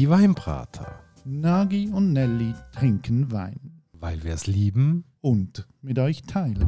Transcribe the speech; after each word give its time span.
Die 0.00 0.08
Weinbrater. 0.08 0.98
Nagi 1.26 1.90
und 1.92 2.14
Nelly 2.14 2.54
trinken 2.72 3.30
Wein 3.32 3.82
Weil 3.92 4.24
wir 4.24 4.32
es 4.32 4.46
lieben. 4.46 5.04
und 5.20 5.68
mit 5.82 5.98
euch 5.98 6.22
teilen. 6.22 6.66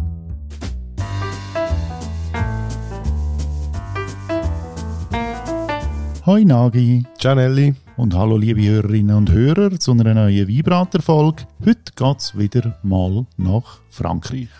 Hoi 6.27 6.45
Nagi 6.45 7.05
Gianelli. 7.18 7.74
und 7.96 8.14
hallo 8.14 8.37
liebe 8.37 8.62
Hörerinnen 8.66 9.16
und 9.16 9.30
Hörer 9.33 9.78
zu 9.80 9.92
einer 9.92 10.12
neuen 10.12 10.46
Weinbrater-Folge. 10.46 11.45
Heute 11.64 11.92
geht's 11.96 12.37
wieder 12.37 12.78
mal 12.83 13.24
nach 13.38 13.80
Frankreich. 13.88 14.51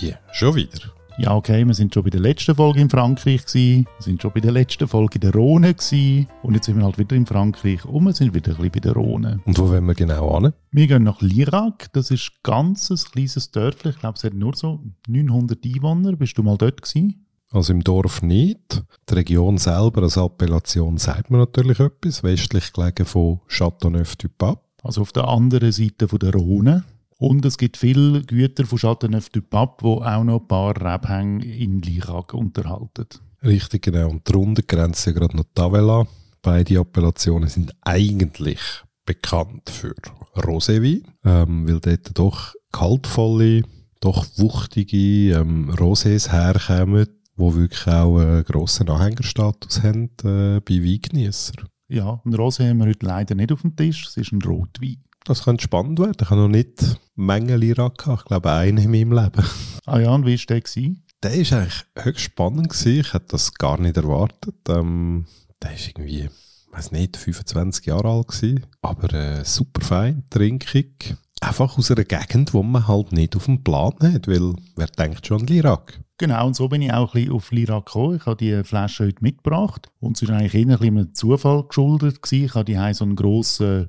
Wie? 0.00 0.14
Schon 0.32 0.56
wieder? 0.56 0.95
Ja, 1.18 1.34
okay, 1.34 1.66
wir 1.66 1.72
sind 1.72 1.94
schon 1.94 2.04
bei 2.04 2.10
der 2.10 2.20
letzten 2.20 2.54
Folge 2.54 2.78
in 2.78 2.90
Frankreich 2.90 3.46
gewesen, 3.46 3.86
wir 3.96 4.02
sind 4.02 4.20
schon 4.20 4.32
bei 4.34 4.40
der 4.40 4.52
letzten 4.52 4.86
Folge 4.86 5.14
in 5.14 5.22
der 5.22 5.32
Rhone 5.32 5.72
gewesen 5.72 6.28
und 6.42 6.52
jetzt 6.52 6.66
sind 6.66 6.76
wir 6.76 6.84
halt 6.84 6.98
wieder 6.98 7.16
in 7.16 7.24
Frankreich 7.24 7.86
und 7.86 8.04
wir 8.04 8.12
sind 8.12 8.34
wieder 8.34 8.50
ein 8.50 8.56
bisschen 8.56 8.72
bei 8.72 8.80
der 8.80 8.92
Rhone. 8.92 9.40
Und 9.46 9.58
wo 9.58 9.70
wollen 9.70 9.86
wir 9.86 9.94
genau 9.94 10.38
hin? 10.38 10.52
Wir 10.72 10.86
gehen 10.86 11.04
nach 11.04 11.22
Lirac, 11.22 11.90
das 11.94 12.10
ist 12.10 12.32
ganz 12.42 12.90
ein 12.90 12.98
kleines 12.98 13.50
Dörfli, 13.50 13.92
ich 13.92 13.98
glaube 13.98 14.16
es 14.18 14.24
hat 14.24 14.34
nur 14.34 14.54
so 14.54 14.82
900 15.08 15.64
Einwohner. 15.64 16.12
Bist 16.16 16.36
du 16.36 16.42
mal 16.42 16.58
dort 16.58 16.82
gewesen? 16.82 17.26
Also 17.50 17.72
im 17.72 17.82
Dorf 17.82 18.20
nicht. 18.20 18.84
Die 19.08 19.14
Region 19.14 19.56
selber 19.56 20.02
als 20.02 20.18
Appellation 20.18 20.98
sagt 20.98 21.30
mir 21.30 21.38
natürlich 21.38 21.80
etwas. 21.80 22.24
Westlich 22.24 22.74
gelegen 22.74 23.06
von 23.06 23.40
Châteauneuf-du-Pape. 23.48 24.60
Also 24.82 25.00
auf 25.00 25.12
der 25.12 25.28
anderen 25.28 25.72
Seite 25.72 26.08
von 26.08 26.18
der 26.18 26.34
Rhone. 26.34 26.84
Und 27.18 27.44
es 27.46 27.56
gibt 27.56 27.76
viele 27.76 28.22
Güter 28.22 28.66
von 28.66 28.78
Châteauneuf-du-Pape, 28.78 29.82
die 29.82 30.04
auch 30.04 30.24
noch 30.24 30.40
ein 30.40 30.48
paar 30.48 30.76
Rebhänge 30.76 31.44
in 31.46 31.80
Lirac 31.80 32.34
unterhalten. 32.34 33.06
Richtig 33.42 33.82
genau. 33.82 34.10
Und 34.10 34.28
darunter 34.28 34.62
grenzt 34.62 35.06
ja 35.06 35.12
gerade 35.12 35.36
noch 35.36 35.46
Tavella. 35.54 36.06
Beide 36.42 36.78
Appellationen 36.78 37.48
sind 37.48 37.74
eigentlich 37.82 38.60
bekannt 39.06 39.70
für 39.70 39.94
Roséwein, 40.36 41.04
ähm, 41.24 41.66
weil 41.66 41.80
dort 41.80 42.18
doch 42.18 42.54
kaltvolle, 42.72 43.62
doch 44.00 44.26
wuchtige 44.36 45.38
ähm, 45.38 45.70
Rosés 45.70 46.30
herkommen, 46.30 47.06
die 47.36 47.54
wirklich 47.54 47.86
auch 47.86 48.18
einen 48.18 48.44
grossen 48.44 48.88
Anhängerstatus 48.88 49.82
haben 49.82 50.10
äh, 50.24 50.60
bei 50.60 50.82
Weingenießern. 50.82 51.66
Ja, 51.88 52.20
ein 52.24 52.34
Rosé 52.34 52.68
haben 52.68 52.78
wir 52.78 52.86
heute 52.86 53.06
leider 53.06 53.34
nicht 53.34 53.52
auf 53.52 53.62
dem 53.62 53.76
Tisch, 53.76 54.06
es 54.08 54.16
ist 54.16 54.32
ein 54.32 54.42
Rotwein. 54.42 54.98
Das 55.26 55.42
könnte 55.42 55.64
spannend 55.64 55.98
werden. 55.98 56.16
Ich 56.20 56.30
habe 56.30 56.40
noch 56.40 56.48
nicht 56.48 56.80
Lirac 57.16 57.98
gehabt. 57.98 58.22
Ich 58.22 58.24
glaube, 58.26 58.52
einen 58.52 58.78
in 58.78 58.90
meinem 58.90 59.12
Leben. 59.12 59.44
Ah 59.88 60.00
ja, 60.00 60.12
und 60.12 60.26
wie 60.26 60.36
war 60.36 60.46
der? 60.48 60.60
Gewesen? 60.62 61.04
Der 61.22 61.32
ist 61.32 61.52
eigentlich 61.52 61.84
höchst 61.96 62.24
spannend 62.24 62.70
gewesen. 62.70 63.00
Ich 63.02 63.14
hätte 63.14 63.26
das 63.28 63.54
gar 63.54 63.78
nicht 63.80 63.96
erwartet. 63.96 64.56
Ähm, 64.68 65.26
der 65.62 65.74
ist 65.74 65.86
irgendwie, 65.86 66.22
ich 66.22 66.72
weiß 66.72 66.90
nicht, 66.90 67.16
25 67.16 67.86
Jahre 67.86 68.08
alt 68.10 68.26
gewesen. 68.26 68.66
Aber 68.82 69.14
äh, 69.14 69.44
super 69.44 69.80
fein, 69.82 70.24
trinkig. 70.28 71.14
Einfach 71.40 71.78
aus 71.78 71.92
einer 71.92 72.02
Gegend, 72.02 72.52
wo 72.52 72.64
man 72.64 72.88
halt 72.88 73.12
nicht 73.12 73.36
auf 73.36 73.44
dem 73.44 73.62
Plan 73.62 73.94
hat. 74.02 74.26
Weil, 74.26 74.54
wer 74.74 74.88
denkt 74.88 75.24
schon 75.24 75.42
an 75.42 75.46
Lirac? 75.46 76.00
Genau, 76.18 76.44
und 76.48 76.56
so 76.56 76.66
bin 76.66 76.82
ich 76.82 76.92
auch 76.92 77.14
ein 77.14 77.20
bisschen 77.20 77.36
auf 77.36 77.52
Lirac 77.52 77.86
gekommen. 77.86 78.16
Ich 78.16 78.26
habe 78.26 78.36
die 78.36 78.64
Flasche 78.64 79.06
heute 79.06 79.22
mitgebracht 79.22 79.88
und 80.00 80.16
es 80.16 80.22
ist 80.22 80.30
eigentlich 80.30 80.54
eher 80.54 80.62
ein 80.62 80.78
bisschen 80.78 80.98
einem 80.98 81.14
Zufall 81.14 81.62
geschuldet 81.62 82.22
gewesen. 82.22 82.44
Ich 82.46 82.54
habe 82.56 82.64
die 82.64 82.94
so 82.94 83.04
einen 83.04 83.14
grossen 83.14 83.88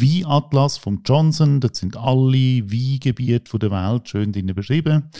Weinatlas 0.00 0.78
vom 0.78 1.02
Johnson. 1.04 1.60
Dort 1.60 1.76
sind 1.76 1.96
alle 1.96 2.32
Weingebiete 2.32 3.58
der 3.58 3.70
Welt 3.70 4.08
schön 4.08 4.32
drin 4.32 4.52
beschrieben. 4.54 5.10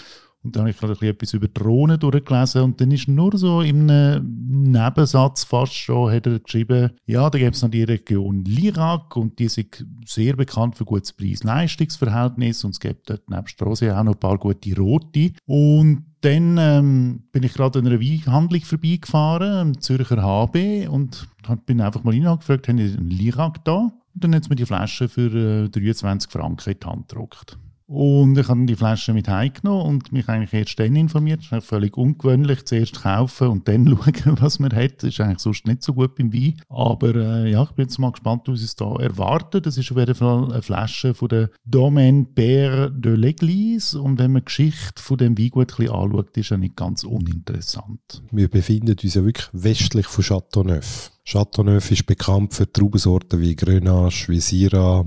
Und 0.45 0.55
dann 0.55 0.63
habe 0.63 0.71
ich 0.71 0.79
gerade 0.79 0.97
ein 1.01 1.09
etwas 1.09 1.35
über 1.35 1.49
Rhone 1.61 1.99
durchgelesen 1.99 2.63
und 2.63 2.81
dann 2.81 2.93
ist 2.93 3.09
nur 3.09 3.37
so 3.37 3.61
im 3.61 3.87
Nebensatz 3.87 5.43
fast 5.43 5.75
schon 5.75 6.13
hat 6.13 6.27
er 6.27 6.39
geschrieben, 6.39 6.93
ja, 7.07 7.29
da 7.29 7.39
gibt 7.39 7.57
es 7.57 7.63
noch 7.63 7.71
die 7.71 7.83
Region 7.83 8.45
Lirac 8.45 9.17
und 9.17 9.39
die 9.39 9.45
ist 9.45 9.61
sehr 10.07 10.37
bekannt 10.37 10.77
für 10.77 10.85
gutes 10.85 11.13
Preis-Leistungs-Verhältnis 11.13 12.63
und 12.63 12.71
es 12.71 12.81
gibt 12.81 13.11
dort 13.11 13.29
nebst 13.29 13.61
Rosé 13.61 13.93
auch 13.93 14.05
noch 14.05 14.15
ein 14.15 14.21
paar 14.21 14.39
gute 14.39 14.77
Rote. 14.77 15.33
Und 15.45 16.07
dann 16.21 16.57
ähm, 16.57 17.25
bin 17.33 17.43
ich 17.43 17.55
gerade 17.55 17.81
an 17.81 17.87
einer 17.87 18.01
Weinhandlung 18.01 18.63
vorbeigefahren, 18.63 19.53
am 19.53 19.81
Zürcher 19.81 20.23
HB 20.23 20.89
und 20.89 21.29
bin 21.67 21.81
einfach 21.81 22.05
mal 22.05 22.15
reingefragt, 22.15 22.69
haben 22.69 22.77
die 22.77 22.97
einen 22.97 23.11
Lirac 23.11 23.65
da? 23.65 23.93
Und 24.19 24.25
dann 24.25 24.35
hat 24.35 24.43
sie 24.43 24.51
mir 24.51 24.57
die 24.57 24.67
Flasche 24.67 25.09
für 25.09 25.67
äh, 25.67 25.69
23 25.69 26.29
Franken 26.29 26.71
in 26.71 26.81
die 26.81 26.87
Hand 26.89 27.09
gedruckt. 27.09 27.57
Und 27.87 28.37
ich 28.37 28.49
habe 28.49 28.67
die 28.67 28.75
Flasche 28.75 29.15
mit 29.15 29.29
heimgenommen 29.29 29.87
und 29.87 30.13
mich 30.13 30.29
eigentlich 30.29 30.53
erst 30.53 30.81
dann 30.81 30.97
informiert. 30.97 31.47
Das 31.49 31.63
ist 31.63 31.69
völlig 31.69 31.97
ungewöhnlich, 31.97 32.65
zuerst 32.65 33.01
kaufen 33.01 33.47
und 33.47 33.69
dann 33.69 33.87
schauen, 34.25 34.37
was 34.41 34.59
man 34.59 34.75
hat. 34.75 35.05
Das 35.05 35.11
ist 35.11 35.21
eigentlich 35.21 35.39
sonst 35.39 35.69
nicht 35.69 35.85
so 35.85 35.95
gut 35.95 36.17
beim 36.17 36.35
Wein. 36.35 36.61
Aber 36.69 37.15
äh, 37.15 37.53
ja, 37.53 37.63
ich 37.63 37.71
bin 37.71 37.85
jetzt 37.85 37.99
mal 37.99 38.11
gespannt, 38.11 38.43
was 38.47 38.61
es 38.61 38.75
da 38.75 38.93
erwartet. 38.97 39.67
Das 39.67 39.79
ist 39.79 39.93
auf 39.93 39.99
jeden 39.99 40.17
Fall 40.17 40.51
eine 40.51 40.63
Flasche 40.63 41.15
von 41.15 41.29
der 41.29 41.51
Domaine 41.65 42.27
Père 42.35 42.91
de 42.91 43.15
l'Église. 43.15 43.97
Und 43.97 44.19
wenn 44.19 44.33
man 44.33 44.41
die 44.41 44.47
Geschichte 44.47 45.01
von 45.01 45.17
dem 45.17 45.39
Weingut 45.39 45.73
ein 45.73 45.77
bisschen 45.77 45.95
anschaut, 45.95 46.37
ist 46.37 46.51
er 46.51 46.59
nicht 46.59 46.75
ganz 46.75 47.05
uninteressant. 47.05 48.25
Wir 48.33 48.49
befinden 48.49 48.97
uns 49.01 49.15
ja 49.15 49.25
wirklich 49.25 49.49
westlich 49.53 50.07
von 50.07 50.25
Châteauneuf. 50.25 51.13
Châteauneuf 51.31 51.91
ist 51.91 52.07
bekannt 52.07 52.55
für 52.55 52.73
Traubensorten 52.73 53.43
wie 53.43 53.55
Grenache, 53.55 54.29
wie 54.29 54.41
Syrah, 54.41 55.05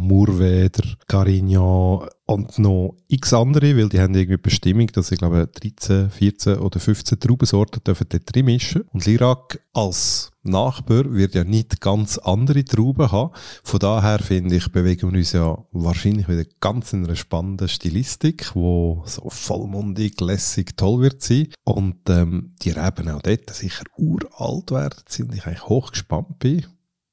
Carignan 1.08 2.08
und 2.28 2.60
noch 2.60 2.96
x 3.08 3.34
andere, 3.34 3.76
weil 3.76 3.90
die 3.90 4.00
haben 4.00 4.14
irgendwie 4.14 4.38
Bestimmung, 4.38 4.86
dass 4.88 5.08
sie, 5.08 5.16
glaube 5.16 5.50
ich, 5.52 5.74
13, 5.80 6.12
14 6.12 6.58
oder 6.60 6.80
15 6.80 7.20
Traubensorten 7.20 7.84
dürfen 7.84 8.06
dort 8.08 8.36
drin 8.36 8.46
mischen. 8.46 8.84
Und 8.94 9.08
Lirac 9.08 9.62
als 9.74 10.31
Nachbar 10.44 11.14
wird 11.14 11.36
ja 11.36 11.44
nicht 11.44 11.82
ganz 11.82 12.18
andere 12.18 12.66
Trauben 12.66 13.12
haben. 13.12 13.34
Von 13.64 13.80
daher 13.80 14.20
finde 14.20 14.56
ich, 14.56 14.72
bewegen 14.72 15.12
wir 15.12 15.20
uns 15.20 15.34
ja 15.34 15.64
wahrscheinlich 15.72 16.28
wieder 16.28 16.46
ganz 16.60 16.94
in 16.94 17.06
einer 17.06 17.16
spannenden 17.16 17.68
Stilistik, 17.68 18.56
wo 18.56 19.04
so 19.06 19.30
vollmundig, 19.30 20.20
lässig, 20.20 20.76
toll 20.78 21.02
wird 21.02 21.22
sein. 21.22 21.50
Und 21.64 22.10
ähm, 22.10 22.56
die 22.64 22.72
Reben 22.72 23.10
auch 23.10 23.22
dort 23.22 23.50
sicher 23.52 23.84
uralt 23.98 24.72
werden, 24.72 25.04
sind 25.08 25.34
ich 25.36 25.46
eigentlich 25.46 25.68
hochgespannt 25.68 26.40
bin, 26.40 26.66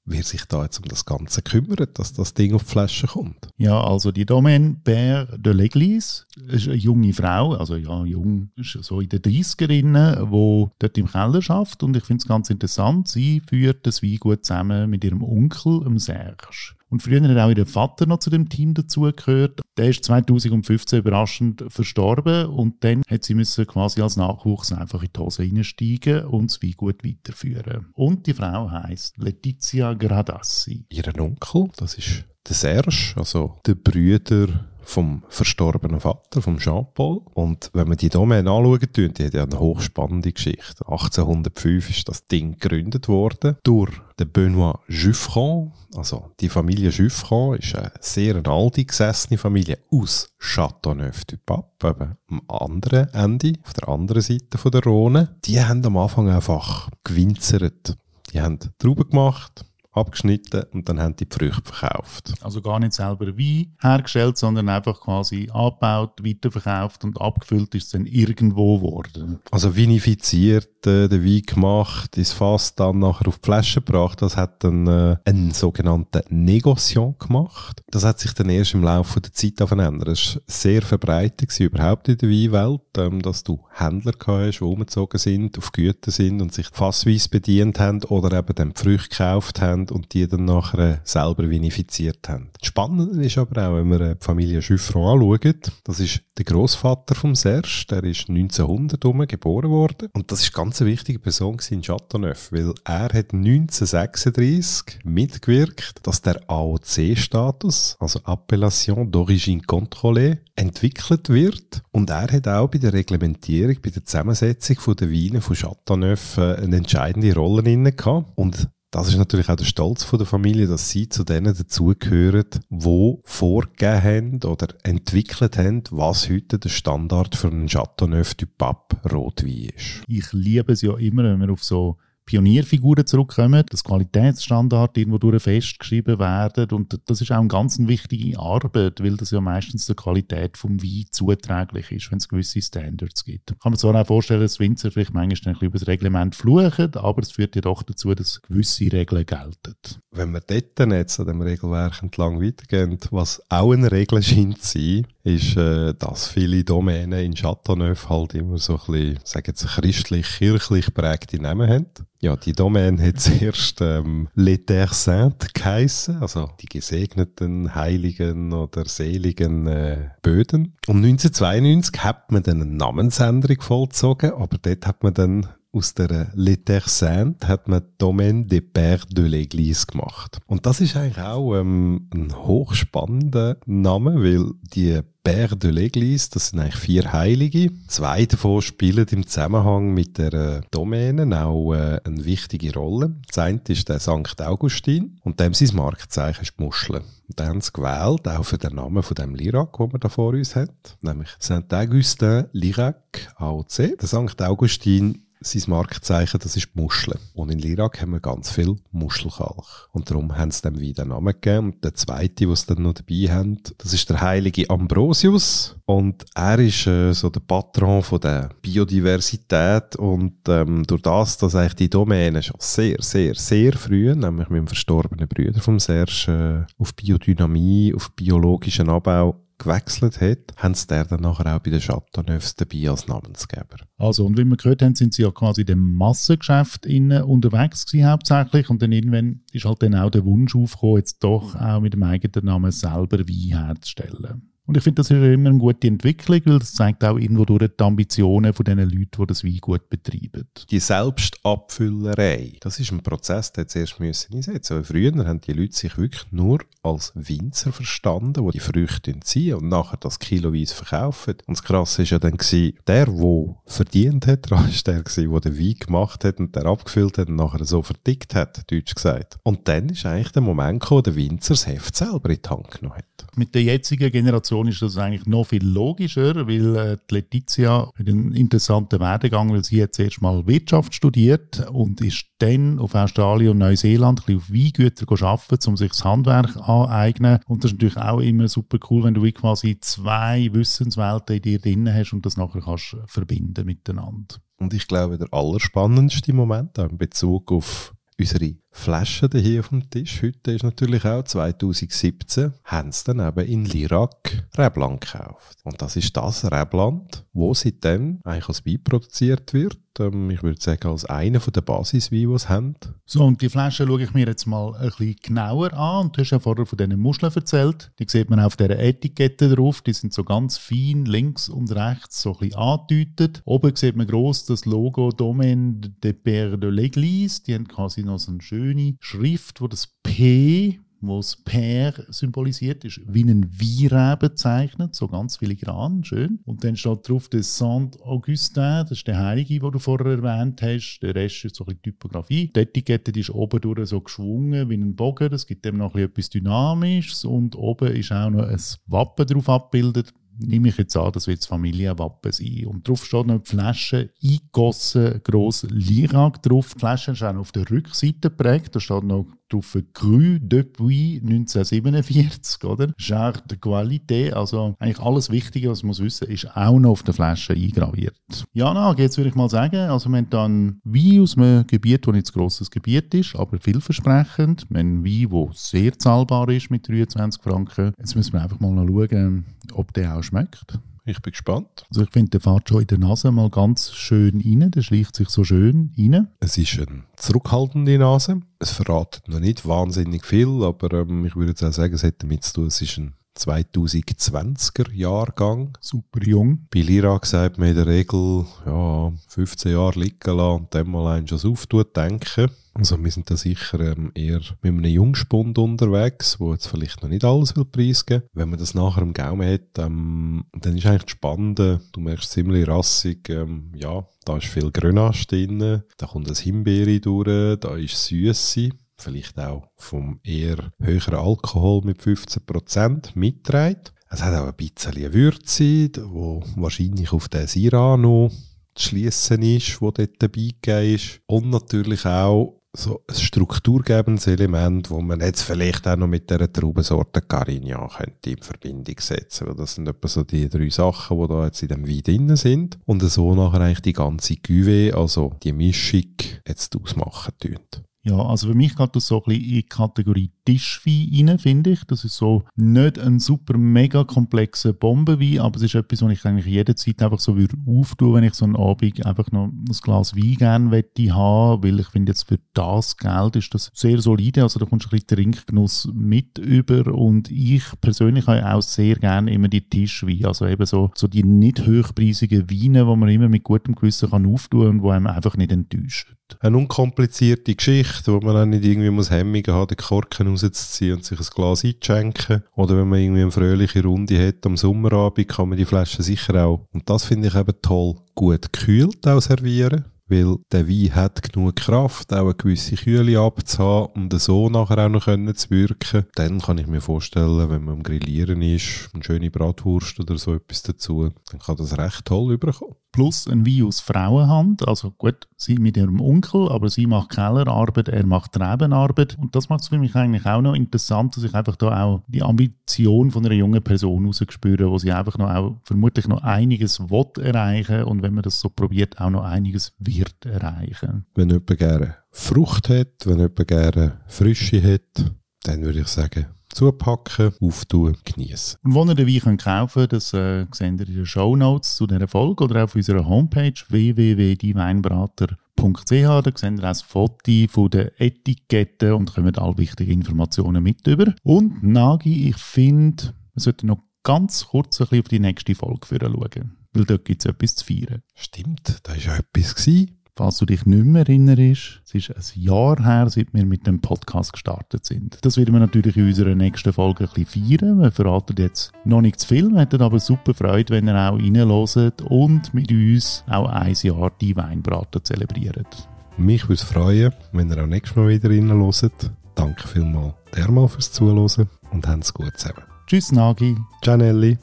wer 0.08 0.22
sich 0.22 0.44
da 0.46 0.64
jetzt 0.64 0.78
um 0.78 0.86
das 0.88 1.04
Ganze 1.04 1.42
kümmert, 1.42 1.98
dass 1.98 2.12
das 2.12 2.34
Ding 2.34 2.54
auf 2.54 2.64
die 2.64 2.70
Flasche 2.70 3.06
kommt. 3.06 3.48
Ja, 3.56 3.80
also 3.80 4.10
die 4.10 4.26
Domaine 4.26 4.76
Père 4.84 5.26
de 5.36 5.52
l'Église 5.52 6.24
ist 6.48 6.68
eine 6.68 6.76
junge 6.76 7.12
Frau, 7.12 7.54
also 7.54 7.76
ja, 7.76 8.04
jung, 8.04 8.50
ist 8.56 8.78
so 8.82 9.00
in 9.00 9.08
den 9.08 9.20
30erinnen, 9.20 10.30
die 10.30 10.70
dort 10.78 10.98
im 10.98 11.06
Keller 11.06 11.42
schafft 11.42 11.82
und 11.82 11.96
ich 11.96 12.04
finde 12.04 12.22
es 12.22 12.28
ganz 12.28 12.50
interessant, 12.50 13.08
sie 13.08 13.40
führt 13.46 13.86
das 13.86 14.02
Weingut 14.02 14.44
zusammen 14.44 14.90
mit 14.90 15.04
ihrem 15.04 15.22
Onkel, 15.22 15.80
dem 15.84 15.98
Serge. 15.98 16.48
Und 16.90 17.02
früher 17.02 17.20
hat 17.20 17.36
auch 17.36 17.50
ihr 17.50 17.66
Vater 17.66 18.06
noch 18.06 18.18
zu 18.18 18.30
dem 18.30 18.48
Team 18.48 18.74
dazugehört. 18.74 19.60
Der 19.76 19.90
ist 19.90 20.04
2015 20.04 20.98
überraschend 21.00 21.64
verstorben 21.68 22.46
und 22.46 22.82
dann 22.82 23.02
hat 23.08 23.24
sie 23.24 23.34
müssen 23.34 23.66
quasi 23.66 24.00
als 24.00 24.16
Nachwuchs 24.16 24.72
einfach 24.72 25.02
in 25.02 25.10
die 25.14 25.20
Hose 25.20 25.42
reinsteigen 25.42 26.24
und 26.24 26.50
das 26.50 26.62
Weingut 26.62 27.04
weiterführen. 27.04 27.88
Und 27.92 28.26
die 28.26 28.34
Frau 28.34 28.70
heißt 28.70 29.18
Letizia 29.18 29.94
Gradassi. 29.94 30.86
Ihren 30.88 31.20
Onkel, 31.20 31.68
das 31.76 31.94
ist 31.94 32.24
der 32.48 32.56
Serge, 32.56 33.12
also 33.16 33.58
der 33.66 33.74
Brüder 33.74 34.48
vom 34.88 35.22
verstorbenen 35.28 36.00
Vater, 36.00 36.40
vom 36.40 36.58
Jean-Paul. 36.58 37.20
Und 37.34 37.70
wenn 37.74 37.88
man 37.88 37.98
die 37.98 38.08
Domaine 38.08 38.50
anschauen 38.50 38.88
die 38.94 39.24
hat 39.24 39.34
ja 39.34 39.42
eine 39.42 39.60
hochspannende 39.60 40.32
Geschichte. 40.32 40.86
1805 40.86 41.90
ist 41.90 42.08
das 42.08 42.26
Ding 42.26 42.58
gegründet 42.58 43.06
worden 43.06 43.56
durch 43.64 43.92
den 44.18 44.32
Benoit 44.32 44.78
Juffran. 44.88 45.72
Also 45.94 46.30
die 46.40 46.48
Familie 46.48 46.88
Juffran 46.88 47.58
ist 47.58 47.74
eine 47.74 47.92
sehr 48.00 48.36
eine 48.36 48.48
alte 48.48 48.84
gesessene 48.84 49.36
Familie 49.36 49.78
aus 49.90 50.30
Châteauneuf-du-Pape, 50.38 51.88
eben 51.88 52.16
am 52.28 52.42
anderen 52.48 53.12
Ende, 53.12 53.52
auf 53.64 53.74
der 53.74 53.88
anderen 53.88 54.22
Seite 54.22 54.56
von 54.56 54.70
der 54.72 54.84
Rhone. 54.84 55.36
Die 55.44 55.62
haben 55.62 55.84
am 55.84 55.98
Anfang 55.98 56.30
einfach 56.30 56.88
gewinzert. 57.04 57.98
Die 58.32 58.40
haben 58.40 58.58
Trauben 58.78 59.10
gemacht, 59.10 59.66
abgeschnitten 59.98 60.64
und 60.72 60.88
dann 60.88 61.00
haben 61.00 61.16
die 61.16 61.28
die 61.28 61.34
Früchte 61.34 61.62
verkauft. 61.72 62.34
Also 62.40 62.60
gar 62.60 62.78
nicht 62.78 62.92
selber 62.92 63.26
Wein 63.26 63.74
hergestellt, 63.80 64.38
sondern 64.38 64.68
einfach 64.68 65.00
quasi 65.00 65.48
angebaut, 65.52 66.20
weiterverkauft 66.22 67.04
und 67.04 67.20
abgefüllt 67.20 67.74
ist 67.74 67.86
es 67.86 67.90
dann 67.90 68.06
irgendwo 68.06 68.78
geworden. 68.78 69.40
Also 69.50 69.74
vinifiziert, 69.74 70.86
äh, 70.86 71.08
den 71.08 71.24
Wein 71.24 71.42
gemacht, 71.42 72.16
ins 72.16 72.32
Fass 72.32 72.74
dann 72.74 73.00
nachher 73.00 73.28
auf 73.28 73.38
die 73.38 73.44
Flasche 73.44 73.80
gebracht. 73.80 74.22
Das 74.22 74.36
hat 74.36 74.64
dann 74.64 74.86
äh, 74.86 75.16
einen 75.24 75.52
sogenannten 75.52 76.22
Negociant 76.28 77.18
gemacht. 77.18 77.82
Das 77.90 78.04
hat 78.04 78.20
sich 78.20 78.32
dann 78.32 78.48
erst 78.48 78.74
im 78.74 78.82
Laufe 78.82 79.20
der 79.20 79.32
Zeit 79.32 79.54
verändert. 79.58 80.08
Es 80.08 80.36
war 80.36 80.42
sehr 80.46 80.82
verbreitet 80.82 81.48
gewesen, 81.48 81.64
überhaupt 81.64 82.08
in 82.08 82.18
der 82.18 82.28
Weinwelt, 82.28 82.80
ähm, 82.96 83.22
dass 83.22 83.42
du 83.42 83.60
Händler 83.72 84.12
hast, 84.26 84.58
die 84.60 84.64
umgezogen 84.64 85.18
sind, 85.18 85.58
auf 85.58 85.72
Güter 85.72 86.10
sind 86.10 86.40
und 86.40 86.52
sich 86.52 86.68
fassweise 86.72 87.28
bedient 87.28 87.78
haben 87.80 88.02
oder 88.04 88.36
eben 88.36 88.54
dann 88.54 88.72
die 88.72 88.80
Früchte 88.80 89.08
gekauft 89.10 89.60
haben 89.60 89.87
und 89.90 90.12
die 90.14 90.26
dann 90.26 90.44
nachher 90.44 91.00
selber 91.04 91.48
vinifiziert 91.48 92.28
haben. 92.28 92.50
Spannend 92.62 93.22
ist 93.22 93.38
aber 93.38 93.68
auch, 93.68 93.76
wenn 93.76 93.88
wir 93.90 94.14
die 94.14 94.24
Familie 94.24 94.62
Chiffron 94.62 95.20
anschauen, 95.20 95.60
das 95.84 96.00
ist 96.00 96.22
der 96.36 96.44
Großvater 96.44 97.14
vom 97.14 97.34
Serge, 97.34 97.84
der 97.90 98.04
ist 98.04 98.28
1900 98.28 99.02
herum 99.02 99.26
geboren 99.26 99.70
worden. 99.70 100.08
Und 100.12 100.30
das 100.30 100.42
ist 100.42 100.52
ganz 100.52 100.80
eine 100.80 100.90
wichtige 100.90 101.18
Person 101.18 101.58
in 101.70 101.82
Chateauneuf, 101.82 102.52
weil 102.52 102.72
er 102.84 103.12
hat 103.12 103.32
1936 103.32 105.00
mitgewirkt, 105.04 106.06
dass 106.06 106.22
der 106.22 106.40
AOC-Status, 106.48 107.96
also 107.98 108.20
Appellation 108.24 109.10
d'origine 109.10 109.64
contrôlée, 109.64 110.38
entwickelt 110.54 111.28
wird. 111.28 111.82
Und 111.90 112.10
er 112.10 112.30
hat 112.30 112.48
auch 112.48 112.68
bei 112.68 112.78
der 112.78 112.92
Reglementierung, 112.92 113.76
bei 113.82 113.90
der 113.90 114.04
Zusammensetzung 114.04 114.96
der 114.96 115.10
Weine 115.10 115.40
von 115.40 115.56
Chateauneuf 115.56 116.36
äh, 116.38 116.56
eine 116.56 116.76
entscheidende 116.76 117.34
Rolle 117.34 117.70
inne 117.70 117.92
gehabt. 117.92 118.30
Und 118.34 118.68
das 118.90 119.08
ist 119.08 119.16
natürlich 119.16 119.48
auch 119.48 119.56
der 119.56 119.64
Stolz 119.64 120.02
von 120.02 120.18
der 120.18 120.26
Familie, 120.26 120.66
dass 120.66 120.90
sie 120.90 121.08
zu 121.08 121.24
denen 121.24 121.54
dazugehören, 121.54 122.46
die 122.70 123.18
vorgegeben 123.22 124.02
haben 124.02 124.44
oder 124.44 124.68
entwickelt 124.82 125.58
haben, 125.58 125.82
was 125.90 126.30
heute 126.30 126.58
der 126.58 126.70
Standard 126.70 127.36
für 127.36 127.48
einen 127.48 127.68
Chateauneuf 127.68 128.34
du 128.34 128.46
Pape 128.46 128.96
Rotwein 129.10 129.70
ist. 129.76 130.02
Ich 130.06 130.32
liebe 130.32 130.72
es 130.72 130.82
ja 130.82 130.96
immer, 130.96 131.24
wenn 131.24 131.40
wir 131.40 131.50
auf 131.50 131.64
so 131.64 131.98
Pionierfiguren 132.28 133.06
zurückkommen, 133.06 133.64
dass 133.70 133.84
Qualitätsstandards 133.84 134.98
irgendwo 134.98 135.38
festgeschrieben 135.38 136.18
werden 136.18 136.70
und 136.72 137.00
das 137.06 137.22
ist 137.22 137.32
auch 137.32 137.38
eine 137.38 137.48
ganz 137.48 137.78
wichtige 137.78 138.38
Arbeit, 138.38 139.02
weil 139.02 139.16
das 139.16 139.30
ja 139.30 139.40
meistens 139.40 139.86
der 139.86 139.96
Qualität 139.96 140.58
vom 140.58 140.82
Wein 140.82 141.06
zuträglich 141.10 141.90
ist, 141.90 142.10
wenn 142.10 142.18
es 142.18 142.28
gewisse 142.28 142.60
Standards 142.60 143.24
gibt. 143.24 143.58
Kann 143.62 143.72
man 143.72 143.76
sich 143.78 143.88
auch 143.88 144.06
vorstellen, 144.06 144.42
dass 144.42 144.60
Winzer 144.60 144.90
vielleicht 144.90 145.14
manchmal 145.14 145.54
ein 145.54 145.54
bisschen 145.54 145.68
über 145.68 145.78
das 145.78 145.88
Reglement 145.88 146.34
fluchen, 146.34 146.94
aber 146.96 147.22
es 147.22 147.30
führt 147.30 147.56
ja 147.56 147.62
doch 147.62 147.82
dazu, 147.82 148.14
dass 148.14 148.42
gewisse 148.42 148.92
Regeln 148.92 149.24
gelten. 149.24 149.76
Wenn 150.10 150.32
wir 150.32 150.40
dort 150.40 150.92
jetzt 150.92 151.18
an 151.20 151.28
dem 151.28 151.40
Regelwerk 151.40 152.02
entlang 152.02 152.42
weitergehen, 152.42 152.98
was 153.10 153.42
auch 153.48 153.72
eine 153.72 153.90
Regel 153.90 154.22
scheint 154.22 154.60
zu 154.60 154.78
sein, 154.78 155.06
ist, 155.24 155.56
äh, 155.56 155.94
dass 155.94 156.28
viele 156.28 156.64
Domänen 156.64 157.20
in 157.20 157.34
Chateauneuf 157.34 158.08
halt 158.08 158.34
immer 158.34 158.58
so 158.58 158.74
ein 158.74 158.92
bisschen, 158.92 159.20
sagen 159.24 159.44
jetzt, 159.46 159.66
christlich-kirchlich 159.66 160.92
prägte 160.92 161.40
Namen 161.40 161.68
haben. 161.68 161.86
Ja, 162.20 162.34
die 162.36 162.52
Domäne 162.52 163.06
hat 163.06 163.20
zuerst 163.20 163.80
ähm, 163.80 164.28
Les 164.34 164.60
Saintes 164.90 165.52
geheissen, 165.52 166.20
also 166.20 166.50
die 166.60 166.66
gesegneten, 166.66 167.74
heiligen 167.74 168.52
oder 168.52 168.84
seligen 168.86 169.66
äh, 169.68 170.10
Böden. 170.22 170.74
Um 170.86 170.96
1992 170.96 172.02
hat 172.02 172.32
man 172.32 172.42
dann 172.42 172.62
eine 172.62 172.70
Namensänderung 172.70 173.60
vollzogen, 173.60 174.32
aber 174.32 174.58
dort 174.60 174.86
hat 174.86 175.02
man 175.04 175.14
dann 175.14 175.48
aus 175.72 175.94
der 175.94 176.30
Les 176.34 176.64
Terres 176.64 176.98
Saintes 176.98 177.46
hat 177.48 177.68
man 177.68 177.82
Domaine 177.98 178.46
des 178.46 178.62
Pères 178.62 179.06
de 179.06 179.26
l'Église 179.26 179.86
gemacht. 179.86 180.38
Und 180.46 180.66
das 180.66 180.80
ist 180.80 180.96
eigentlich 180.96 181.18
auch 181.22 181.54
ähm, 181.56 182.08
ein 182.14 182.34
hochspannender 182.34 183.58
Name, 183.66 184.14
weil 184.16 184.52
die 184.74 185.00
Père 185.22 185.56
de 185.56 185.70
l'Église, 185.70 186.30
das 186.32 186.48
sind 186.48 186.60
eigentlich 186.60 186.76
vier 186.76 187.12
Heilige. 187.12 187.70
Zwei 187.86 188.24
davon 188.24 188.62
spielen 188.62 189.06
im 189.10 189.26
Zusammenhang 189.26 189.92
mit 189.92 190.16
der 190.16 190.32
äh, 190.32 190.60
Domäne 190.70 191.44
auch 191.44 191.74
äh, 191.74 192.00
eine 192.02 192.24
wichtige 192.24 192.72
Rolle. 192.72 193.14
Das 193.26 193.38
eine 193.38 193.60
ist 193.68 193.90
der 193.90 194.00
St. 194.00 194.40
Augustin 194.40 195.18
und 195.22 195.38
dem 195.38 195.52
sein 195.52 195.76
Markenzeichen 195.76 196.42
ist 196.42 196.54
die 196.58 196.64
Muschel. 196.64 197.02
Und 197.28 197.46
haben 197.46 197.60
sie 197.60 197.72
gewählt, 197.74 198.26
auch 198.26 198.44
für 198.44 198.56
den 198.56 198.76
Namen 198.76 199.02
von 199.02 199.14
dem 199.16 199.34
Lirac, 199.34 199.76
den 199.76 199.90
man 199.90 200.00
da 200.00 200.08
vor 200.08 200.32
uns 200.32 200.56
hat, 200.56 200.96
nämlich 201.02 201.28
Saint 201.38 201.72
Augustin 201.74 202.46
Lirac 202.52 203.34
AOC. 203.36 203.98
Der 204.00 204.08
St. 204.08 204.40
Augustin 204.40 205.27
sein 205.40 205.62
Markenzeichen, 205.66 206.40
das 206.40 206.56
ist 206.56 206.68
die 206.74 206.80
Muschel. 206.80 207.14
Und 207.34 207.50
in 207.50 207.58
Lirak 207.58 208.00
haben 208.00 208.12
wir 208.12 208.20
ganz 208.20 208.50
viel 208.50 208.76
Muschelkalk. 208.90 209.88
Und 209.92 210.10
darum 210.10 210.36
haben 210.36 210.50
sie 210.50 210.62
dem 210.62 210.80
Wein 210.80 210.94
den 210.94 211.08
Namen 211.08 211.32
gegeben. 211.32 211.72
Und 211.72 211.84
der 211.84 211.94
zweite, 211.94 212.46
den 212.46 212.56
sie 212.56 212.66
dann 212.66 212.82
noch 212.82 212.94
dabei 212.94 213.32
haben, 213.32 213.60
das 213.78 213.92
ist 213.92 214.08
der 214.10 214.20
heilige 214.20 214.68
Ambrosius. 214.70 215.76
Und 215.86 216.24
er 216.34 216.58
ist 216.58 216.86
äh, 216.86 217.12
so 217.12 217.30
der 217.30 217.40
Patron 217.40 218.02
von 218.02 218.20
der 218.20 218.50
Biodiversität. 218.60 219.96
Und 219.96 220.36
ähm, 220.48 220.84
durch 220.86 221.02
das, 221.02 221.38
dass 221.38 221.54
eigentlich 221.54 221.74
die 221.76 221.90
Domäne 221.90 222.42
schon 222.42 222.56
sehr, 222.58 222.96
sehr, 223.00 223.34
sehr 223.34 223.72
früh, 223.74 224.14
nämlich 224.14 224.48
mit 224.48 224.58
dem 224.58 224.66
verstorbenen 224.66 225.28
Brüder 225.28 225.60
vom 225.60 225.78
Serge, 225.78 226.66
äh, 226.68 226.82
auf 226.82 226.94
Biodynamie, 226.94 227.94
auf 227.94 228.10
biologischen 228.12 228.88
Abbau 228.88 229.36
gewechselt 229.58 230.20
hat, 230.20 230.54
haben 230.56 230.74
sie 230.74 230.86
der 230.86 231.04
dann 231.04 231.20
nachher 231.20 231.56
auch 231.56 231.60
bei 231.60 231.70
den 231.70 231.80
Chateauneufs 231.80 232.54
dabei 232.54 232.90
als 232.90 233.08
Namensgeber. 233.08 233.76
Also, 233.96 234.24
und 234.24 234.38
wie 234.38 234.44
wir 234.44 234.56
gehört 234.56 234.82
haben, 234.82 234.94
sind 234.94 235.14
sie 235.14 235.22
ja 235.22 235.30
quasi 235.30 235.62
in 235.62 235.66
dem 235.66 235.94
Massengeschäft 235.94 236.86
innen 236.86 237.22
unterwegs 237.24 237.86
gewesen, 237.86 238.08
hauptsächlich. 238.08 238.70
Und 238.70 238.82
dann 238.82 238.92
irgendwann 238.92 239.40
ist 239.52 239.64
halt 239.64 239.82
dann 239.82 239.94
auch 239.94 240.10
der 240.10 240.24
Wunsch 240.24 240.54
aufgekommen, 240.54 240.96
jetzt 240.98 241.22
doch 241.24 241.54
auch 241.56 241.80
mit 241.80 241.92
dem 241.92 242.02
eigenen 242.02 242.46
Namen 242.46 242.70
selber 242.70 243.18
Wein 243.18 243.66
herzustellen. 243.66 244.52
Und 244.68 244.76
ich 244.76 244.82
finde, 244.82 245.00
das 245.00 245.10
ist 245.10 245.16
immer 245.16 245.48
eine 245.48 245.58
gute 245.58 245.88
Entwicklung, 245.88 246.42
weil 246.44 246.58
das 246.58 246.74
zeigt 246.74 247.02
auch 247.02 247.16
irgendwo 247.16 247.46
durch 247.46 247.70
die 247.74 247.82
Ambitionen 247.82 248.52
von 248.52 248.64
den 248.64 248.78
Leuten, 248.78 249.08
die 249.18 249.26
das 249.26 249.42
Wein 249.42 249.56
gut 249.62 249.88
betreiben. 249.88 250.46
Die 250.70 250.78
Selbstabfüllerei, 250.78 252.52
das 252.60 252.78
ist 252.78 252.92
ein 252.92 253.02
Prozess, 253.02 253.50
der 253.50 253.66
zuerst 253.66 253.98
müssen 253.98 254.34
einsetzen 254.34 254.76
müssen. 254.76 254.84
Früher 254.84 255.26
haben 255.26 255.40
die 255.40 255.54
Leute 255.54 255.74
sich 255.74 255.96
wirklich 255.96 256.30
nur 256.32 256.58
als 256.82 257.12
Winzer 257.14 257.72
verstanden, 257.72 258.44
die 258.44 258.50
die 258.50 258.60
Früchte 258.60 259.18
ziehen 259.20 259.54
und 259.54 259.68
nachher 259.68 259.96
das 259.96 260.18
kiloweise 260.18 260.74
verkaufen. 260.74 261.36
Und 261.46 261.56
das 261.56 261.62
Krasse 261.62 262.02
war 262.02 262.06
ja 262.06 262.18
dann, 262.18 262.36
gewesen, 262.36 262.78
der, 262.86 263.06
der 263.06 263.56
verdient 263.64 264.26
hat, 264.26 264.50
war 264.50 264.68
der, 264.84 265.02
der 265.02 265.40
den 265.40 265.58
Wein 265.58 265.74
gemacht 265.80 266.24
hat 266.24 266.40
und 266.40 266.54
der 266.54 266.66
abgefüllt 266.66 267.16
hat 267.16 267.30
und 267.30 267.36
nachher 267.36 267.64
so 267.64 267.80
vertickt 267.80 268.34
hat, 268.34 268.70
deutsch 268.70 268.94
gesagt. 268.94 269.38
Und 269.44 269.66
dann 269.66 269.88
ist 269.88 270.04
eigentlich 270.04 270.32
der 270.32 270.42
Moment 270.42 270.80
gekommen, 270.80 270.98
wo 270.98 271.02
der 271.02 271.16
Winzer 271.16 271.54
das 271.54 271.66
Heft 271.66 271.96
selber 271.96 272.28
in 272.28 272.42
die 272.44 272.48
Hand 272.50 272.70
genommen 272.70 272.98
hat. 272.98 273.04
Mit 273.34 273.54
der 273.54 273.62
jetzigen 273.62 274.10
Generation 274.10 274.57
ist 274.66 274.82
das 274.82 274.96
eigentlich 274.96 275.26
noch 275.26 275.44
viel 275.44 275.64
logischer, 275.64 276.48
weil 276.48 276.76
äh, 276.76 276.96
die 277.08 277.14
Letizia 277.14 277.90
hat 277.96 278.08
einen 278.08 278.32
interessanten 278.32 278.98
Werdegang, 278.98 279.52
weil 279.52 279.62
sie 279.62 279.76
jetzt 279.76 280.00
erst 280.00 280.20
mal 280.20 280.46
Wirtschaft 280.46 280.94
studiert 280.94 281.68
und 281.70 282.00
ist 282.00 282.24
dann 282.38 282.78
auf 282.78 282.94
Australien 282.94 283.50
und 283.50 283.58
Neuseeland 283.58 284.26
ein 284.26 284.36
auf 284.36 284.50
Weingüter 284.50 285.06
arbeiten, 285.22 285.68
um 285.68 285.76
sich 285.76 285.90
das 285.90 286.04
Handwerk 286.04 286.56
aneignen. 286.56 287.40
Und 287.46 287.62
das 287.62 287.72
ist 287.72 287.74
natürlich 287.74 287.98
auch 287.98 288.20
immer 288.20 288.48
super 288.48 288.78
cool, 288.90 289.04
wenn 289.04 289.14
du 289.14 289.30
quasi 289.32 289.78
zwei 289.80 290.48
Wissenswelten 290.52 291.36
in 291.36 291.42
dir 291.42 291.58
drin 291.60 291.92
hast 291.92 292.12
und 292.12 292.24
das 292.26 292.36
nachher 292.36 292.62
kannst 292.62 292.96
verbinden 293.06 293.66
miteinander. 293.66 294.36
Und 294.58 294.74
ich 294.74 294.88
glaube, 294.88 295.18
der 295.18 295.28
allerspannendste 295.32 296.32
Moment 296.32 296.78
auch 296.78 296.90
in 296.90 296.98
Bezug 296.98 297.52
auf 297.52 297.94
unsere 298.18 298.56
Flaschen 298.70 299.30
hier 299.32 299.60
auf 299.60 299.68
dem 299.68 299.88
Tisch 299.88 300.22
heute 300.22 300.52
ist 300.52 300.64
natürlich 300.64 301.04
auch 301.04 301.22
2017 301.22 302.52
haben 302.64 302.92
sie 302.92 303.04
dann 303.04 303.20
eben 303.20 303.46
in 303.46 303.64
Lirak 303.64 304.46
Rebland 304.56 305.00
gekauft. 305.00 305.58
Und 305.64 305.80
das 305.80 305.96
ist 305.96 306.16
das 306.16 306.44
Rebland, 306.50 307.24
wo 307.32 307.54
seitdem 307.54 308.20
eigentlich 308.24 308.48
als 308.48 308.66
Wein 308.66 308.82
produziert 308.82 309.52
wird. 309.52 309.78
Ähm, 309.98 310.30
ich 310.30 310.42
würde 310.42 310.60
sagen, 310.60 310.88
als 310.88 311.04
einer 311.04 311.38
der 311.38 311.60
Basisweine, 311.60 312.26
die 312.26 312.38
sie 312.38 312.48
haben. 312.48 312.76
So, 313.06 313.24
und 313.24 313.40
die 313.40 313.48
Flaschen 313.48 313.86
schaue 313.86 314.02
ich 314.02 314.14
mir 314.14 314.26
jetzt 314.26 314.46
mal 314.46 314.74
ein 314.76 314.88
bisschen 314.88 315.16
genauer 315.22 315.72
an. 315.72 316.06
Und 316.06 316.16
du 316.16 316.20
hast 316.20 316.30
ja 316.30 316.38
vorher 316.38 316.66
von 316.66 316.76
diesen 316.76 317.00
Muscheln 317.00 317.32
erzählt. 317.34 317.90
Die 317.98 318.06
sieht 318.08 318.30
man 318.30 318.40
auf 318.40 318.56
dieser 318.56 318.78
Etikette 318.78 319.54
drauf. 319.54 319.80
Die 319.80 319.92
sind 319.92 320.12
so 320.12 320.24
ganz 320.24 320.58
fein 320.58 321.04
links 321.04 321.48
und 321.48 321.74
rechts 321.74 322.22
so 322.22 322.32
ein 322.32 322.38
bisschen 322.38 322.58
angedeutet. 322.58 323.42
Oben 323.44 323.74
sieht 323.76 323.96
man 323.96 324.06
gross 324.06 324.44
das 324.44 324.64
Logo 324.66 325.10
Domaine 325.10 325.80
de 325.80 326.12
Père 326.12 326.56
de 326.56 326.70
l'Église. 326.70 327.42
Die 327.44 327.54
haben 327.54 327.66
quasi 327.66 328.02
noch 328.02 328.18
so 328.18 328.32
schönen 328.40 328.68
schöne 328.68 328.96
Schrift, 329.00 329.60
wo 329.60 329.68
das 329.68 329.88
P, 330.02 330.80
wo 331.00 331.18
das 331.18 331.36
Pär 331.36 331.94
symbolisiert 332.08 332.84
ist, 332.84 333.00
wie 333.06 333.22
ein 333.22 333.48
Weinreben 333.50 334.18
bezeichnet, 334.18 334.94
so 334.94 335.08
ganz 335.08 335.36
filigran, 335.36 336.04
schön. 336.04 336.40
Und 336.44 336.64
dann 336.64 336.76
steht 336.76 337.08
drauf 337.08 337.28
der 337.28 337.42
Saint 337.42 338.00
Augustin, 338.02 338.82
das 338.82 338.92
ist 338.92 339.06
der 339.06 339.18
Heilige, 339.18 339.58
den 339.58 339.70
du 339.70 339.78
vorher 339.78 340.06
erwähnt 340.06 340.62
hast. 340.62 341.00
Der 341.02 341.14
Rest 341.14 341.44
ist 341.44 341.56
so 341.56 341.64
ein 341.64 341.66
bisschen 341.66 341.82
Typografie. 341.82 342.50
Die 342.54 342.60
Etikette 342.60 343.18
ist 343.18 343.30
oben 343.30 343.60
durch 343.60 343.88
so 343.88 344.00
geschwungen 344.00 344.68
wie 344.68 344.76
ein 344.76 344.96
Bogen, 344.96 345.30
das 345.30 345.46
gibt 345.46 345.64
dem 345.64 345.78
noch 345.78 345.94
etwas 345.94 346.30
Dynamisches 346.30 347.24
und 347.24 347.56
oben 347.56 347.92
ist 347.92 348.12
auch 348.12 348.30
noch 348.30 348.46
ein 348.46 348.60
Wappen 348.86 349.26
drauf 349.26 349.48
abgebildet 349.48 350.12
nehme 350.38 350.68
ich 350.68 350.78
jetzt 350.78 350.96
an, 350.96 351.12
das 351.12 351.26
wird 351.26 351.40
das 351.40 351.46
Familienwappen 351.46 352.32
sein. 352.32 352.66
Und 352.66 352.86
drauf 352.86 353.04
steht 353.04 353.26
noch 353.26 353.42
die 353.42 353.48
Flasche 353.48 354.10
eingegossen, 354.22 355.20
gross 355.24 355.66
Lirak 355.68 356.42
drauf. 356.42 356.74
Die 356.74 356.78
Flasche 356.78 357.12
ist 357.12 357.22
auch 357.22 357.32
noch 357.32 357.40
auf 357.40 357.52
der 357.52 357.68
Rückseite 357.68 358.30
geprägt. 358.30 358.74
Da 358.74 358.80
steht 358.80 359.04
noch 359.04 359.26
drauf 359.48 359.76
Cru 359.92 360.38
depuis 360.40 361.20
1947, 361.22 362.64
oder? 362.64 362.92
Genre 362.98 363.42
de 363.50 363.58
Qualité, 363.58 364.32
also 364.32 364.76
eigentlich 364.78 365.00
alles 365.00 365.30
Wichtige, 365.30 365.70
was 365.70 365.82
man 365.82 365.88
muss 365.88 366.00
wissen, 366.00 366.28
ist 366.28 366.54
auch 366.56 366.78
noch 366.78 366.90
auf 366.90 367.02
der 367.02 367.14
Flasche 367.14 367.54
eingraviert. 367.54 368.14
Ja, 368.52 368.72
na, 368.74 368.94
jetzt 368.96 369.16
würde 369.16 369.30
ich 369.30 369.34
mal 369.34 369.48
sagen, 369.48 369.76
also 369.90 370.08
wir 370.08 370.18
haben 370.18 370.30
dann 370.30 370.80
Wein 370.84 371.20
aus 371.20 371.36
einem 371.36 371.66
Gebiet, 371.66 372.06
das 372.06 372.14
nicht 372.14 372.28
ein 372.28 372.32
grosses 372.32 372.70
Gebiet 372.70 373.14
ist, 373.14 373.34
aber 373.36 373.58
vielversprechend. 373.58 374.66
Wir 374.68 374.80
haben 374.80 375.04
Wein, 375.04 375.28
der 375.30 375.48
sehr 375.54 375.98
zahlbar 375.98 376.48
ist 376.50 376.70
mit 376.70 376.88
23 376.88 377.42
Franken. 377.42 377.92
Jetzt 377.98 378.16
müssen 378.16 378.32
wir 378.32 378.42
einfach 378.42 378.60
mal 378.60 378.72
noch 378.72 378.86
schauen, 378.86 379.44
ob 379.72 379.92
der 379.94 380.16
auch 380.16 380.22
schmeckt. 380.22 380.78
Ich 381.08 381.22
bin 381.22 381.30
gespannt. 381.30 381.86
Also 381.88 382.02
ich 382.02 382.10
finde, 382.10 382.32
der 382.32 382.40
fährt 382.40 382.68
schon 382.68 382.82
in 382.82 382.86
der 382.86 382.98
Nase 382.98 383.32
mal 383.32 383.48
ganz 383.48 383.92
schön 383.92 384.42
rein. 384.44 384.70
Der 384.70 384.82
schleicht 384.82 385.16
sich 385.16 385.30
so 385.30 385.42
schön 385.42 385.90
rein. 385.96 386.28
Es 386.38 386.58
ist 386.58 386.78
eine 386.78 387.04
zurückhaltende 387.16 387.96
Nase. 387.96 388.40
Es 388.58 388.72
verratet 388.72 389.26
noch 389.26 389.40
nicht 389.40 389.66
wahnsinnig 389.66 390.26
viel, 390.26 390.62
aber 390.62 390.92
ähm, 390.92 391.24
ich 391.24 391.34
würde 391.34 391.52
jetzt 391.52 391.64
auch 391.64 391.72
sagen, 391.72 391.94
es 391.94 392.04
hat 392.04 392.22
damit 392.22 392.44
zu 392.44 392.52
tun, 392.52 392.66
es 392.66 392.82
ist 392.82 392.98
ein 392.98 393.14
2020er 393.38 394.92
Jahrgang. 394.92 395.76
Super 395.80 396.22
jung. 396.22 396.66
Bei 396.72 396.80
Lira 396.80 397.18
sagt 397.22 397.58
man 397.58 397.68
in 397.68 397.76
der 397.76 397.86
Regel 397.86 398.44
ja, 398.66 399.12
15 399.28 399.72
Jahre 399.72 400.00
liegen 400.00 400.36
lassen 400.36 400.62
und 400.62 400.74
dann 400.74 400.90
mal 400.90 401.16
eins 401.16 401.44
auftut, 401.44 401.96
denken. 401.96 402.50
Also 402.74 403.02
wir 403.02 403.10
sind 403.10 403.28
da 403.28 403.36
sicher 403.36 403.80
ähm, 403.80 404.12
eher 404.14 404.40
mit 404.62 404.72
einem 404.72 404.84
Jungspund 404.84 405.58
unterwegs, 405.58 406.38
wo 406.38 406.52
jetzt 406.52 406.68
vielleicht 406.68 407.02
noch 407.02 407.08
nicht 407.08 407.24
alles 407.24 407.56
will 407.56 407.64
preisgeben. 407.64 408.22
Wenn 408.32 408.50
man 408.50 408.58
das 408.60 408.74
nachher 408.74 409.02
im 409.02 409.12
Gaumen 409.12 409.52
hat, 409.52 409.78
ähm, 409.78 410.44
dann 410.52 410.76
ist 410.76 410.86
eigentlich 410.86 411.02
das 411.02 411.10
Spannende, 411.10 411.80
du 411.92 412.00
merkst 412.00 412.30
ziemlich 412.30 412.68
rassig, 412.68 413.28
ähm, 413.30 413.72
ja, 413.74 414.06
da 414.24 414.36
ist 414.36 414.46
viel 414.46 414.70
Grenache 414.70 415.26
drin, 415.26 415.82
da 415.96 416.06
kommt 416.06 416.30
das 416.30 416.40
Himbeere 416.40 417.00
durch, 417.00 417.58
da 417.58 417.76
ist 417.76 418.04
Süße 418.04 418.70
vielleicht 418.98 419.38
auch 419.38 419.68
vom 419.76 420.20
eher 420.24 420.72
höheren 420.80 421.14
Alkohol 421.14 421.82
mit 421.84 422.00
15% 422.00 423.10
mitträgt. 423.14 423.92
Es 424.10 424.22
hat 424.22 424.34
auch 424.34 424.46
ein 424.46 424.54
bisschen 424.54 425.12
Würze, 425.12 425.90
wo 426.06 426.42
wahrscheinlich 426.56 427.12
auf 427.12 427.28
den 427.28 427.46
Syrah 427.46 427.96
noch 427.96 428.30
zu 428.74 428.88
schliessen 428.88 429.42
ist, 429.42 429.80
wo 429.80 429.90
dort 429.90 430.14
dabei 430.18 430.84
ist. 430.84 431.20
Und 431.26 431.50
natürlich 431.50 432.06
auch 432.06 432.58
so 432.72 433.02
ein 433.08 433.14
strukturgebendes 433.14 434.26
Element, 434.26 434.90
wo 434.90 435.00
man 435.00 435.20
jetzt 435.20 435.42
vielleicht 435.42 435.86
auch 435.88 435.96
noch 435.96 436.06
mit 436.06 436.30
dieser 436.30 436.52
Traubensorte 436.52 437.22
Carignan 437.22 437.88
könnte 437.88 438.30
in 438.30 438.42
Verbindung 438.42 438.96
setzen 438.98 439.46
könnte. 439.46 439.62
Das 439.62 439.74
sind 439.74 439.88
etwa 439.88 440.08
so 440.08 440.22
die 440.22 440.48
drei 440.48 440.68
Sachen, 440.70 441.20
die 441.20 441.28
da 441.28 441.46
jetzt 441.46 441.62
in 441.62 441.68
dem 441.68 441.88
Wein 441.88 442.02
drin 442.02 442.36
sind. 442.36 442.78
Und 442.84 443.02
so 443.02 443.34
nachher 443.34 443.60
eigentlich 443.60 443.82
die 443.82 443.92
ganze 443.92 444.34
Cuvée, 444.34 444.92
also 444.92 445.34
die 445.42 445.52
Mischung, 445.52 446.14
jetzt 446.46 446.76
ausmachen 446.76 447.34
tönt. 447.38 447.82
Ja, 448.02 448.16
also 448.16 448.48
für 448.48 448.54
mich 448.54 448.76
geht 448.76 448.96
das 448.96 449.06
so 449.06 449.16
ein 449.16 449.22
bisschen 449.24 449.42
in 449.42 449.54
die 449.54 449.62
Kategorie 449.64 450.32
Tischwein 450.48 451.28
rein, 451.28 451.38
finde 451.38 451.70
ich. 451.70 451.84
Das 451.84 452.04
ist 452.04 452.16
so 452.16 452.44
nicht 452.56 452.98
ein 452.98 453.18
super 453.18 453.58
mega 453.58 454.04
komplexer 454.04 454.72
Bombenwein, 454.72 455.40
aber 455.40 455.56
es 455.56 455.62
ist 455.62 455.74
etwas, 455.74 456.00
was 456.00 456.12
ich 456.12 456.24
eigentlich 456.24 456.46
jederzeit 456.46 457.02
einfach 457.02 457.20
so 457.20 457.36
würde 457.36 457.54
auftun, 457.66 458.14
wenn 458.14 458.24
ich 458.24 458.32
so 458.32 458.46
einen 458.46 458.56
Abend 458.56 459.04
einfach 459.04 459.30
noch 459.30 459.48
ein 459.48 459.64
Glas 459.82 460.16
Wein 460.16 460.36
gerne 460.36 460.64
möchte 460.64 461.14
haben, 461.14 461.62
weil 461.62 461.80
ich 461.80 461.88
finde 461.88 462.12
jetzt 462.12 462.28
für 462.28 462.38
das 462.54 462.96
Geld 462.96 463.36
ist 463.36 463.52
das 463.52 463.70
sehr 463.74 464.00
solide, 464.00 464.42
also 464.42 464.58
da 464.58 464.64
kommst 464.64 464.86
du 464.86 464.88
ein 464.88 465.00
bisschen 465.00 465.18
Trinkgenuss 465.18 465.90
mit 465.92 466.38
über 466.38 466.94
und 466.94 467.30
ich 467.30 467.64
persönlich 467.82 468.26
habe 468.26 468.50
auch 468.50 468.62
sehr 468.62 468.96
gerne 468.96 469.30
immer 469.30 469.48
die 469.48 469.68
Tischweine, 469.68 470.28
also 470.28 470.46
eben 470.46 470.64
so, 470.64 470.90
so 470.94 471.08
die 471.08 471.24
nicht 471.24 471.66
hochpreisigen 471.66 472.50
Weine, 472.50 472.86
die 472.86 472.96
man 472.96 473.08
immer 473.10 473.28
mit 473.28 473.44
gutem 473.44 473.74
Gewissen 473.74 474.10
kann 474.10 474.26
auftun 474.26 474.68
und 474.68 474.82
die 474.82 474.88
einem 474.88 475.08
einfach 475.08 475.36
nicht 475.36 475.52
enttäuschen. 475.52 476.18
Eine 476.40 476.58
unkomplizierte 476.58 477.54
Geschichte, 477.54 478.12
wo 478.12 478.20
man 478.20 478.36
auch 478.36 478.44
nicht 478.44 478.64
irgendwie 478.64 478.90
muss 478.90 479.10
Hemmungen 479.10 479.46
haben, 479.48 479.68
den 479.68 479.76
Korken 479.76 480.28
rauszuziehen 480.42 480.96
und 480.96 481.04
sich 481.04 481.18
ein 481.18 481.26
Glas 481.34 481.64
einzuschenken. 481.64 482.44
Oder 482.54 482.76
wenn 482.76 482.88
man 482.88 483.00
irgendwie 483.00 483.22
eine 483.22 483.30
fröhliche 483.30 483.82
Runde 483.82 484.26
hat 484.26 484.44
am 484.46 484.56
Sommerabend, 484.56 485.28
kann 485.28 485.48
man 485.48 485.58
die 485.58 485.64
Flasche 485.64 486.02
sicher 486.02 486.44
auch, 486.44 486.64
und 486.72 486.88
das 486.88 487.04
finde 487.04 487.28
ich 487.28 487.34
eben 487.34 487.54
toll, 487.62 487.96
gut 488.14 488.52
gekühlt 488.52 489.06
auch 489.06 489.20
servieren 489.20 489.84
weil 490.08 490.36
der 490.52 490.68
Wein 490.68 490.94
hat 490.94 491.22
genug 491.22 491.56
Kraft, 491.56 492.12
auch 492.12 492.24
eine 492.24 492.34
gewisse 492.34 492.76
Kühle 492.76 493.20
abzuhaben 493.20 494.04
und 494.04 494.20
so 494.20 494.48
nachher 494.48 494.86
auch 494.86 494.88
noch 494.88 495.04
können 495.04 495.34
zu 495.34 495.50
wirken. 495.50 496.06
Dann 496.14 496.40
kann 496.40 496.58
ich 496.58 496.66
mir 496.66 496.80
vorstellen, 496.80 497.50
wenn 497.50 497.64
man 497.64 497.76
am 497.76 497.82
Grillieren 497.82 498.42
ist, 498.42 498.90
eine 498.92 499.02
schöne 499.02 499.30
Bratwurst 499.30 500.00
oder 500.00 500.18
so 500.18 500.34
etwas 500.34 500.62
dazu, 500.62 501.10
dann 501.30 501.40
kann 501.40 501.56
das 501.56 501.76
recht 501.78 502.04
toll 502.04 502.32
überkommen. 502.32 502.76
Plus 502.90 503.28
ein 503.28 503.46
Wein 503.46 503.66
aus 503.66 503.80
Frauenhand, 503.80 504.66
also 504.66 504.90
gut, 504.90 505.28
sie 505.36 505.56
mit 505.56 505.76
ihrem 505.76 506.00
Onkel, 506.00 506.48
aber 506.48 506.70
sie 506.70 506.86
macht 506.86 507.10
Kellerarbeit, 507.10 507.88
er 507.88 508.06
macht 508.06 508.32
Trebenarbeit 508.32 509.16
und 509.20 509.36
das 509.36 509.50
macht 509.50 509.60
es 509.60 509.68
für 509.68 509.78
mich 509.78 509.94
eigentlich 509.94 510.24
auch 510.24 510.40
noch 510.40 510.54
interessant, 510.54 511.14
dass 511.14 511.22
ich 511.22 511.34
einfach 511.34 511.56
da 511.56 511.84
auch 511.84 512.02
die 512.08 512.22
Ambition 512.22 513.10
von 513.10 513.24
einer 513.24 513.34
jungen 513.34 513.62
Person 513.62 514.06
rausgespüre, 514.06 514.70
wo 514.70 514.78
sie 514.78 514.90
einfach 514.90 515.18
noch 515.18 515.30
auch 515.30 515.56
vermutlich 515.64 516.08
noch 516.08 516.22
einiges 516.22 516.80
will 516.80 517.06
erreichen 517.22 517.84
und 517.84 518.02
wenn 518.02 518.14
man 518.14 518.22
das 518.22 518.40
so 518.40 518.48
probiert, 518.48 518.98
auch 519.00 519.10
noch 519.10 519.22
einiges 519.22 519.74
wird 519.98 520.26
erreichen. 520.26 521.06
Wenn 521.14 521.30
jemand 521.30 521.58
gerne 521.58 521.96
Frucht 522.10 522.68
hat, 522.68 523.04
wenn 523.04 523.18
jemand 523.18 523.46
gerne 523.46 524.00
Frische 524.06 524.62
hat, 524.62 525.12
dann 525.44 525.62
würde 525.62 525.80
ich 525.80 525.88
sagen, 525.88 526.26
zupacken, 526.52 527.32
auftun, 527.40 527.96
genießen. 528.04 528.58
Und 528.64 528.74
wo 528.74 528.84
ihr 528.84 528.94
den 528.94 529.06
Wein 529.06 529.36
kaufen 529.36 529.80
könnt, 529.80 529.92
das 529.92 530.12
äh, 530.14 530.46
seht 530.52 530.80
ihr 530.80 530.88
in 530.88 530.94
den 530.94 531.06
Show 531.06 531.36
Notes 531.36 531.76
zu 531.76 531.86
dieser 531.86 532.08
Folge 532.08 532.44
oder 532.44 532.64
auf 532.64 532.74
unserer 532.74 533.06
Homepage 533.06 533.54
www.dieweinbrater.ch. 533.68 535.36
Da 535.58 535.72
seht 535.84 536.02
ihr 536.02 536.10
auch 536.10 536.22
das 536.60 536.82
Foto 536.82 537.46
von 537.48 537.70
der 537.70 538.00
Etikette 538.00 538.96
und 538.96 539.14
kommt 539.14 539.38
alle 539.38 539.58
wichtigen 539.58 539.92
Informationen 539.92 540.62
mit 540.62 540.86
über. 540.86 541.14
Und 541.22 541.62
Nagi, 541.62 542.28
ich 542.28 542.36
finde, 542.36 543.14
wir 543.34 543.42
sollten 543.42 543.68
noch 543.68 543.82
ganz 544.02 544.46
kurz 544.46 544.80
ein 544.80 544.86
bisschen 544.86 545.02
auf 545.02 545.08
die 545.08 545.20
nächste 545.20 545.54
Folge 545.54 545.86
schauen. 546.00 546.57
Weil 546.78 546.84
dort 546.84 547.04
gibt 547.04 547.24
es 547.24 547.30
etwas 547.30 547.56
zu 547.56 547.64
feiern. 547.64 548.02
Stimmt, 548.14 548.78
da 548.84 548.92
war 548.92 548.98
ja 548.98 549.16
etwas. 549.16 549.56
Gewesen. 549.56 549.98
Falls 550.14 550.38
du 550.38 550.46
dich 550.46 550.66
nicht 550.66 550.84
mehr 550.84 551.08
erinnerst, 551.08 551.80
es 551.84 551.94
ist 551.94 552.10
ein 552.10 552.42
Jahr 552.42 552.82
her, 552.84 553.08
seit 553.08 553.32
wir 553.32 553.46
mit 553.46 553.68
dem 553.68 553.80
Podcast 553.80 554.32
gestartet 554.32 554.84
sind. 554.84 555.18
Das 555.22 555.36
werden 555.36 555.54
wir 555.54 555.60
natürlich 555.60 555.96
in 555.96 556.06
unserer 556.06 556.34
nächsten 556.34 556.72
Folge 556.72 557.04
ein 557.04 557.24
bisschen 557.24 557.58
feiern. 557.58 557.80
Wir 557.80 557.92
verraten 557.92 558.34
jetzt 558.36 558.72
noch 558.84 559.00
nicht 559.00 559.20
zu 559.20 559.28
viel, 559.28 559.48
wir 559.48 559.60
hätten 559.60 559.80
aber 559.80 560.00
super 560.00 560.34
Freude, 560.34 560.74
wenn 560.74 560.88
ihr 560.88 560.96
auch 560.96 561.18
reinhört 561.18 562.02
und 562.02 562.52
mit 562.52 562.72
uns 562.72 563.22
auch 563.28 563.48
ein 563.48 563.74
Jahr 563.80 564.10
die 564.20 564.36
Weinbraten 564.36 565.04
zelebriert. 565.04 565.88
Mich 566.16 566.44
würde 566.44 566.54
es 566.54 566.62
freuen, 566.62 567.12
wenn 567.30 567.50
ihr 567.50 567.62
auch 567.62 567.68
nächstes 567.68 567.96
Mal 567.96 568.08
wieder 568.08 568.28
reinhört. 568.28 569.12
Danke 569.36 569.68
vielmals 569.68 570.14
dermal 570.34 570.66
fürs 570.66 570.90
Zuhören 570.90 571.48
und 571.70 571.86
habt's 571.86 572.12
gut 572.12 572.36
zusammen. 572.36 572.64
Tschüss 572.88 573.12
Nagi. 573.12 573.56
Ciao 573.82 573.96
Nelly. 573.96 574.36